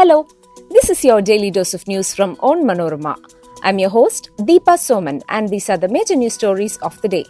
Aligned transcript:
Hello, 0.00 0.26
this 0.70 0.88
is 0.88 1.04
your 1.04 1.20
daily 1.20 1.50
dose 1.50 1.74
of 1.74 1.86
news 1.86 2.14
from 2.14 2.34
Onmanorama. 2.36 3.14
I'm 3.62 3.78
your 3.78 3.90
host, 3.90 4.30
Deepa 4.38 4.76
Soman, 4.84 5.20
and 5.28 5.46
these 5.50 5.68
are 5.68 5.76
the 5.76 5.88
major 5.88 6.16
news 6.16 6.32
stories 6.32 6.78
of 6.78 6.98
the 7.02 7.08
day. 7.08 7.26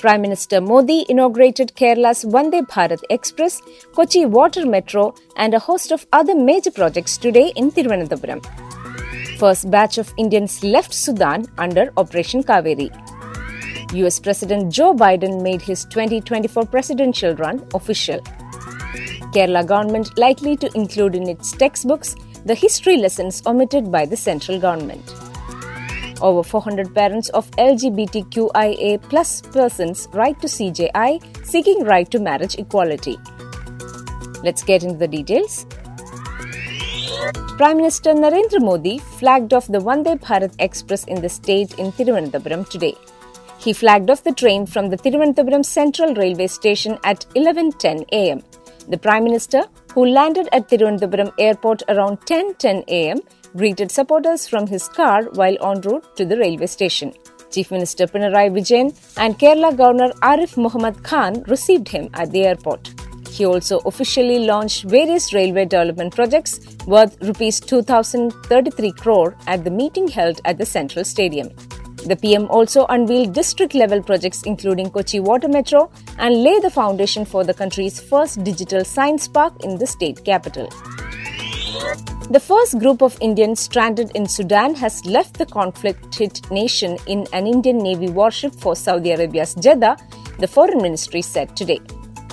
Prime 0.00 0.20
Minister 0.20 0.60
Modi 0.60 1.06
inaugurated 1.08 1.70
Kerala's 1.76 2.24
Vande 2.24 2.66
Bharat 2.66 3.04
Express, 3.10 3.62
Kochi 3.94 4.26
Water 4.26 4.66
Metro, 4.66 5.14
and 5.36 5.54
a 5.54 5.60
host 5.60 5.92
of 5.92 6.04
other 6.12 6.34
major 6.34 6.72
projects 6.72 7.16
today 7.16 7.52
in 7.54 7.70
Thiruvananthapuram. 7.70 8.44
First 9.38 9.70
batch 9.70 9.98
of 9.98 10.12
Indians 10.16 10.64
left 10.64 10.92
Sudan 10.92 11.46
under 11.58 11.92
Operation 11.96 12.42
Kaveri. 12.42 12.90
US 13.94 14.18
President 14.18 14.72
Joe 14.72 14.94
Biden 14.94 15.42
made 15.42 15.62
his 15.62 15.84
2024 15.84 16.66
presidential 16.66 17.36
run 17.36 17.64
official. 17.72 18.18
Kerala 19.32 19.66
government 19.66 20.16
likely 20.18 20.56
to 20.56 20.70
include 20.74 21.14
in 21.14 21.28
its 21.28 21.52
textbooks 21.52 22.14
the 22.44 22.54
history 22.54 22.96
lessons 22.96 23.42
omitted 23.46 23.90
by 23.92 24.06
the 24.06 24.16
central 24.16 24.58
government. 24.58 25.14
Over 26.20 26.42
400 26.42 26.94
parents 26.94 27.28
of 27.30 27.50
LGBTQIA 27.52 29.00
plus 29.02 29.40
persons 29.40 30.08
write 30.12 30.40
to 30.40 30.48
CJI 30.48 31.46
seeking 31.46 31.84
right 31.84 32.10
to 32.10 32.18
marriage 32.18 32.56
equality. 32.58 33.16
Let's 34.42 34.62
get 34.62 34.82
into 34.82 34.98
the 34.98 35.08
details. 35.08 35.66
Prime 37.56 37.76
Minister 37.76 38.14
Narendra 38.14 38.60
Modi 38.60 38.98
flagged 38.98 39.52
off 39.52 39.66
the 39.66 39.80
Vande 39.80 40.18
Bharat 40.20 40.54
Express 40.60 41.04
in 41.04 41.20
the 41.20 41.28
state 41.28 41.78
in 41.78 41.90
Thiruvananthapuram 41.90 42.68
today. 42.68 42.94
He 43.58 43.72
flagged 43.72 44.10
off 44.10 44.22
the 44.22 44.32
train 44.32 44.64
from 44.64 44.90
the 44.90 44.96
Thiruvananthapuram 44.96 45.64
Central 45.64 46.14
Railway 46.14 46.46
Station 46.46 46.98
at 47.02 47.26
11:10 47.34 48.04
a.m. 48.12 48.42
The 48.90 48.96
Prime 48.96 49.24
Minister, 49.24 49.64
who 49.94 50.06
landed 50.06 50.48
at 50.50 50.68
Thiruvananthapuram 50.68 51.32
Airport 51.38 51.82
around 51.94 52.20
10:10 52.20 52.84
a.m., 52.98 53.18
greeted 53.54 53.90
supporters 53.90 54.46
from 54.48 54.66
his 54.66 54.88
car 54.88 55.24
while 55.40 55.58
en 55.70 55.82
route 55.82 56.06
to 56.16 56.24
the 56.24 56.38
railway 56.38 56.68
station. 56.74 57.12
Chief 57.50 57.70
Minister 57.70 58.06
Pinarayi 58.06 58.50
Vijayan 58.54 58.88
and 59.18 59.38
Kerala 59.42 59.76
Governor 59.76 60.08
Arif 60.30 60.56
Muhammad 60.56 61.02
Khan 61.10 61.42
received 61.54 61.88
him 61.96 62.08
at 62.14 62.30
the 62.30 62.44
airport. 62.46 62.90
He 63.30 63.44
also 63.44 63.78
officially 63.92 64.38
launched 64.46 64.84
various 64.84 65.32
railway 65.34 65.66
development 65.66 66.14
projects 66.14 66.58
worth 66.86 67.22
rupees 67.22 67.60
2033 67.60 68.92
crore 68.92 69.36
at 69.46 69.64
the 69.64 69.70
meeting 69.70 70.08
held 70.08 70.40
at 70.46 70.56
the 70.56 70.66
Central 70.66 71.04
Stadium. 71.04 71.50
The 72.08 72.16
PM 72.16 72.46
also 72.48 72.86
unveiled 72.86 73.34
district 73.34 73.74
level 73.74 74.02
projects 74.02 74.42
including 74.44 74.88
Kochi 74.88 75.20
Water 75.20 75.46
Metro 75.46 75.90
and 76.18 76.42
lay 76.42 76.58
the 76.58 76.70
foundation 76.70 77.26
for 77.26 77.44
the 77.44 77.52
country's 77.52 78.00
first 78.00 78.42
digital 78.42 78.82
science 78.82 79.28
park 79.28 79.62
in 79.62 79.76
the 79.76 79.86
state 79.86 80.24
capital. 80.24 80.70
The 82.30 82.40
first 82.40 82.78
group 82.78 83.02
of 83.02 83.18
Indians 83.20 83.60
stranded 83.60 84.10
in 84.16 84.26
Sudan 84.26 84.74
has 84.76 85.04
left 85.04 85.36
the 85.36 85.44
conflict 85.44 86.14
hit 86.14 86.50
nation 86.50 86.96
in 87.06 87.26
an 87.34 87.46
Indian 87.46 87.76
Navy 87.76 88.08
warship 88.08 88.54
for 88.54 88.74
Saudi 88.74 89.10
Arabia's 89.10 89.54
Jeddah, 89.54 89.98
the 90.38 90.48
Foreign 90.48 90.80
Ministry 90.80 91.20
said 91.20 91.54
today. 91.54 91.80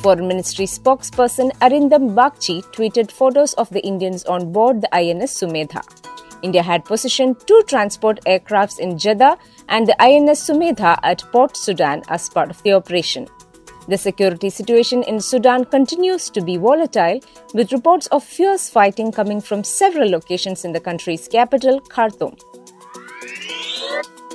Foreign 0.00 0.28
Ministry 0.28 0.64
spokesperson 0.64 1.50
Arindam 1.58 2.14
Bagchi 2.14 2.62
tweeted 2.72 3.10
photos 3.10 3.52
of 3.54 3.68
the 3.68 3.84
Indians 3.84 4.24
on 4.24 4.50
board 4.50 4.80
the 4.80 4.94
INS 4.94 5.30
Sumedha. 5.30 5.82
India 6.42 6.62
had 6.62 6.84
positioned 6.84 7.46
two 7.46 7.62
transport 7.66 8.20
aircrafts 8.26 8.78
in 8.78 8.98
Jeddah 8.98 9.38
and 9.68 9.86
the 9.86 10.00
INS 10.02 10.40
Sumedha 10.40 10.98
at 11.02 11.22
Port 11.32 11.56
Sudan 11.56 12.02
as 12.08 12.28
part 12.28 12.50
of 12.50 12.62
the 12.62 12.72
operation. 12.72 13.28
The 13.88 13.96
security 13.96 14.50
situation 14.50 15.02
in 15.04 15.18
Sudan 15.18 15.64
continues 15.64 16.28
to 16.30 16.42
be 16.42 16.58
volatile, 16.58 17.20
with 17.54 17.72
reports 17.72 18.06
of 18.08 18.22
fierce 18.22 18.68
fighting 18.68 19.10
coming 19.10 19.40
from 19.40 19.64
several 19.64 20.10
locations 20.10 20.66
in 20.66 20.72
the 20.72 20.80
country's 20.80 21.26
capital, 21.26 21.80
Khartoum. 21.80 22.36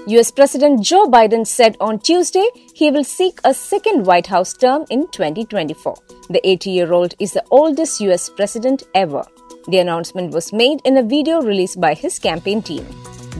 US 0.08 0.32
President 0.32 0.82
Joe 0.82 1.06
Biden 1.06 1.48
said 1.48 1.78
on 1.80 2.00
Tuesday 2.00 2.46
he 2.74 2.92
will 2.92 3.06
seek 3.06 3.40
a 3.46 3.54
second 3.54 4.06
White 4.06 4.28
House 4.28 4.54
term 4.54 4.86
in 4.90 5.08
2024. 5.12 5.96
The 6.30 6.46
80 6.46 6.72
year 6.72 6.92
old 6.92 7.14
is 7.20 7.32
the 7.34 7.44
oldest 7.52 8.02
US 8.02 8.30
president 8.30 8.84
ever. 8.96 9.24
The 9.68 9.78
announcement 9.78 10.34
was 10.34 10.52
made 10.52 10.82
in 10.84 10.98
a 10.98 11.04
video 11.04 11.42
released 11.42 11.80
by 11.80 11.94
his 11.94 12.20
campaign 12.20 12.62
team. 12.62 12.84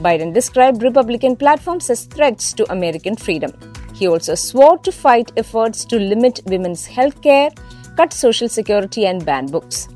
Biden 0.04 0.32
described 0.32 0.82
Republican 0.82 1.36
platforms 1.36 1.90
as 1.90 2.06
threats 2.06 2.54
to 2.54 2.72
American 2.72 3.14
freedom. 3.14 3.52
He 3.94 4.08
also 4.08 4.34
swore 4.34 4.78
to 4.78 4.90
fight 4.90 5.32
efforts 5.36 5.84
to 5.84 5.98
limit 5.98 6.40
women's 6.46 6.86
health 6.86 7.20
care, 7.20 7.50
cut 7.96 8.12
Social 8.12 8.48
Security, 8.48 9.06
and 9.06 9.24
ban 9.24 9.46
books. 9.46 9.88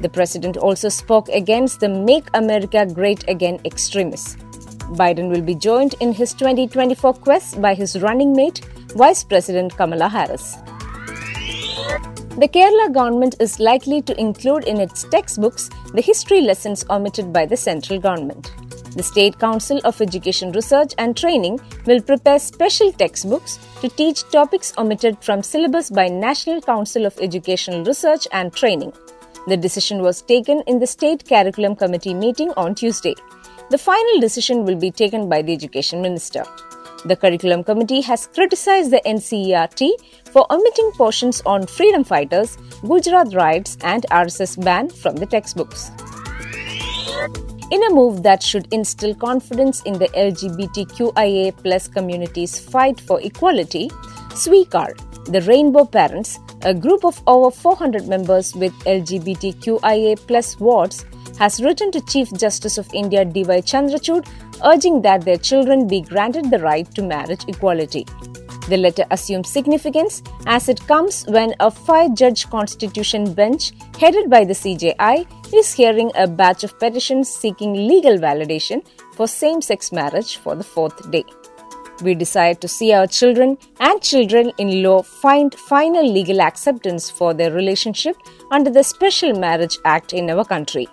The 0.00 0.08
president 0.08 0.56
also 0.56 0.88
spoke 0.88 1.28
against 1.28 1.80
the 1.80 1.88
Make 1.88 2.28
America 2.34 2.86
Great 2.86 3.28
Again 3.28 3.60
extremists. 3.64 4.36
Biden 4.96 5.30
will 5.30 5.42
be 5.42 5.54
joined 5.54 5.94
in 6.00 6.12
his 6.12 6.32
2024 6.34 7.14
quest 7.14 7.60
by 7.60 7.74
his 7.74 8.00
running 8.00 8.32
mate, 8.32 8.60
Vice 8.96 9.22
President 9.22 9.76
Kamala 9.76 10.08
Harris. 10.08 10.56
The 11.94 12.48
Kerala 12.48 12.92
government 12.92 13.36
is 13.38 13.60
likely 13.60 14.02
to 14.02 14.20
include 14.20 14.64
in 14.64 14.80
its 14.80 15.04
textbooks 15.04 15.70
the 15.92 16.00
history 16.00 16.40
lessons 16.40 16.84
omitted 16.90 17.32
by 17.32 17.46
the 17.46 17.56
central 17.56 18.00
government. 18.00 18.50
The 18.96 19.02
State 19.02 19.38
Council 19.38 19.80
of 19.84 20.00
Education 20.00 20.50
Research 20.52 20.94
and 20.98 21.16
Training 21.16 21.60
will 21.86 22.00
prepare 22.00 22.40
special 22.40 22.92
textbooks 22.92 23.58
to 23.80 23.88
teach 23.88 24.28
topics 24.30 24.72
omitted 24.76 25.22
from 25.22 25.42
syllabus 25.42 25.90
by 25.90 26.08
National 26.08 26.60
Council 26.60 27.06
of 27.06 27.16
Educational 27.20 27.84
Research 27.84 28.26
and 28.32 28.52
Training. 28.52 28.92
The 29.46 29.56
decision 29.56 30.02
was 30.02 30.22
taken 30.22 30.62
in 30.66 30.80
the 30.80 30.86
State 30.86 31.28
Curriculum 31.28 31.76
Committee 31.76 32.14
meeting 32.14 32.50
on 32.56 32.74
Tuesday. 32.74 33.14
The 33.70 33.78
final 33.78 34.20
decision 34.20 34.64
will 34.64 34.76
be 34.76 34.90
taken 34.90 35.28
by 35.28 35.42
the 35.42 35.52
Education 35.52 36.02
Minister. 36.02 36.44
The 37.04 37.16
Curriculum 37.16 37.64
Committee 37.64 38.00
has 38.00 38.26
criticized 38.28 38.90
the 38.90 39.02
NCERT 39.04 39.90
for 40.32 40.46
omitting 40.50 40.90
portions 40.92 41.42
on 41.44 41.66
freedom 41.66 42.02
fighters, 42.02 42.56
Gujarat 42.80 43.34
riots, 43.34 43.76
and 43.82 44.06
RSS 44.10 44.64
ban 44.64 44.88
from 44.88 45.16
the 45.16 45.26
textbooks. 45.26 45.90
In 47.70 47.82
a 47.84 47.90
move 47.90 48.22
that 48.22 48.42
should 48.42 48.72
instill 48.72 49.14
confidence 49.14 49.82
in 49.82 49.98
the 49.98 50.08
LGBTQIA 50.08 51.92
community's 51.92 52.58
fight 52.58 52.98
for 53.00 53.20
equality, 53.20 53.90
Sweekar, 54.34 54.94
the 55.26 55.42
Rainbow 55.42 55.84
Parents, 55.84 56.38
a 56.64 56.74
group 56.74 57.04
of 57.04 57.22
over 57.26 57.50
400 57.50 58.08
members 58.08 58.54
with 58.54 58.72
LGBTQIA 58.84 60.16
plus 60.26 60.58
wards, 60.58 61.04
has 61.38 61.62
written 61.62 61.90
to 61.92 62.00
Chief 62.02 62.32
Justice 62.32 62.78
of 62.78 62.92
India 62.94 63.24
D.Y. 63.24 63.60
Chandrachud 63.60 64.26
urging 64.64 65.02
that 65.02 65.24
their 65.24 65.36
children 65.36 65.86
be 65.88 66.00
granted 66.00 66.50
the 66.50 66.58
right 66.58 66.90
to 66.94 67.02
marriage 67.02 67.44
equality. 67.48 68.06
The 68.68 68.78
letter 68.78 69.04
assumes 69.10 69.50
significance 69.50 70.22
as 70.46 70.70
it 70.70 70.80
comes 70.86 71.24
when 71.28 71.54
a 71.60 71.70
five 71.70 72.14
judge 72.14 72.48
constitution 72.48 73.34
bench 73.34 73.72
headed 73.98 74.30
by 74.30 74.44
the 74.44 74.54
CJI 74.54 75.26
is 75.54 75.72
hearing 75.72 76.10
a 76.14 76.26
batch 76.26 76.64
of 76.64 76.78
petitions 76.78 77.28
seeking 77.28 77.74
legal 77.74 78.16
validation 78.16 78.82
for 79.12 79.28
same 79.28 79.60
sex 79.60 79.92
marriage 79.92 80.38
for 80.38 80.54
the 80.54 80.64
fourth 80.64 81.10
day. 81.10 81.24
We 82.02 82.14
desire 82.14 82.54
to 82.54 82.68
see 82.68 82.92
our 82.92 83.06
children 83.06 83.56
and 83.78 84.02
children 84.02 84.50
in 84.58 84.82
law 84.82 85.02
find 85.02 85.54
final 85.54 86.10
legal 86.10 86.40
acceptance 86.40 87.08
for 87.10 87.34
their 87.34 87.52
relationship 87.52 88.16
under 88.50 88.70
the 88.70 88.82
Special 88.82 89.38
Marriage 89.38 89.78
Act 89.84 90.12
in 90.12 90.28
our 90.30 90.44
country. 90.44 90.88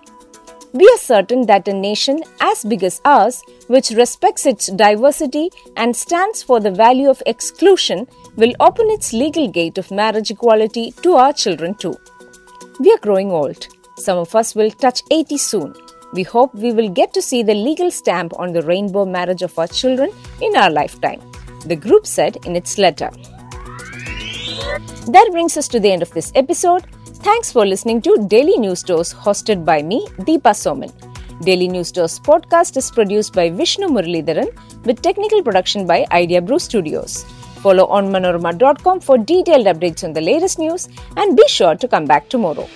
We 0.72 0.88
are 0.88 0.98
certain 0.98 1.44
that 1.46 1.68
a 1.68 1.72
nation 1.72 2.22
as 2.40 2.64
big 2.64 2.82
as 2.82 3.00
ours, 3.04 3.42
which 3.66 3.90
respects 3.90 4.46
its 4.46 4.68
diversity 4.68 5.50
and 5.76 5.94
stands 5.94 6.42
for 6.42 6.60
the 6.60 6.70
value 6.70 7.10
of 7.10 7.22
exclusion, 7.26 8.06
will 8.36 8.54
open 8.58 8.88
its 8.88 9.12
legal 9.12 9.48
gate 9.48 9.76
of 9.76 9.90
marriage 9.90 10.30
equality 10.30 10.92
to 11.02 11.14
our 11.14 11.34
children 11.34 11.74
too. 11.74 11.94
We 12.80 12.90
are 12.90 12.98
growing 12.98 13.30
old. 13.30 13.68
Some 13.98 14.16
of 14.16 14.34
us 14.34 14.54
will 14.54 14.70
touch 14.70 15.02
80 15.10 15.36
soon. 15.36 15.74
We 16.14 16.22
hope 16.22 16.54
we 16.54 16.72
will 16.72 16.88
get 16.88 17.12
to 17.14 17.22
see 17.22 17.42
the 17.42 17.54
legal 17.54 17.90
stamp 17.90 18.32
on 18.38 18.52
the 18.52 18.62
rainbow 18.62 19.04
marriage 19.04 19.42
of 19.42 19.58
our 19.58 19.66
children 19.66 20.10
in 20.42 20.56
our 20.56 20.70
lifetime, 20.70 21.20
the 21.66 21.76
group 21.76 22.06
said 22.06 22.36
in 22.44 22.56
its 22.56 22.76
letter. 22.78 23.10
That 25.14 25.28
brings 25.30 25.56
us 25.56 25.68
to 25.68 25.80
the 25.80 25.90
end 25.90 26.02
of 26.02 26.10
this 26.12 26.32
episode. 26.34 26.84
Thanks 27.28 27.52
for 27.52 27.64
listening 27.64 28.02
to 28.02 28.26
Daily 28.28 28.56
News 28.58 28.82
Dose 28.82 29.14
hosted 29.14 29.64
by 29.64 29.82
me, 29.82 30.06
Deepa 30.28 30.54
Soman. 30.62 30.92
Daily 31.42 31.68
News 31.68 31.92
Dose 31.92 32.18
podcast 32.18 32.76
is 32.76 32.90
produced 32.90 33.32
by 33.32 33.50
Vishnu 33.50 33.88
Muralidharan 33.88 34.50
with 34.84 35.02
technical 35.02 35.42
production 35.42 35.86
by 35.86 36.04
Idea 36.12 36.42
Brew 36.42 36.58
Studios. 36.58 37.24
Follow 37.62 37.86
onmanorama.com 37.86 39.00
for 39.00 39.18
detailed 39.18 39.66
updates 39.66 40.02
on 40.04 40.12
the 40.12 40.20
latest 40.20 40.58
news 40.58 40.88
and 41.16 41.36
be 41.36 41.46
sure 41.46 41.76
to 41.76 41.86
come 41.86 42.06
back 42.06 42.28
tomorrow. 42.28 42.68